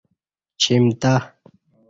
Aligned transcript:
چِیمتہ 0.61 1.13